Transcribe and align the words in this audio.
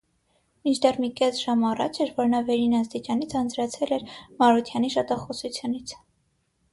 Մինչդեռ 0.67 0.95
մի 1.01 1.09
կես 1.17 1.41
ժամ 1.41 1.65
առաջ 1.71 1.99
էր, 2.05 2.09
որ 2.21 2.31
նա 2.31 2.39
վերին 2.47 2.73
աստիճանի 2.77 3.27
ձանձրացել 3.33 3.93
էր 3.99 4.07
Մարությանի 4.41 4.89
շատախոսությունից: 4.95 5.95